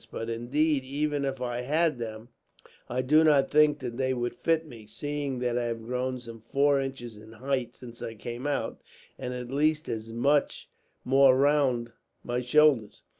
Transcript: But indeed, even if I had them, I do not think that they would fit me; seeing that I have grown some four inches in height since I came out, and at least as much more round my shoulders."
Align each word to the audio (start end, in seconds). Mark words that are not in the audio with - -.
But 0.09 0.31
indeed, 0.31 0.83
even 0.83 1.23
if 1.25 1.41
I 1.43 1.61
had 1.61 1.99
them, 1.99 2.29
I 2.89 3.03
do 3.03 3.23
not 3.23 3.51
think 3.51 3.77
that 3.81 3.97
they 3.97 4.15
would 4.15 4.33
fit 4.33 4.65
me; 4.65 4.87
seeing 4.87 5.37
that 5.41 5.59
I 5.59 5.65
have 5.65 5.83
grown 5.83 6.19
some 6.19 6.39
four 6.39 6.81
inches 6.81 7.15
in 7.15 7.33
height 7.33 7.75
since 7.75 8.01
I 8.01 8.15
came 8.15 8.47
out, 8.47 8.81
and 9.19 9.31
at 9.35 9.51
least 9.51 9.87
as 9.87 10.11
much 10.11 10.67
more 11.05 11.37
round 11.37 11.91
my 12.23 12.41
shoulders." 12.41 13.03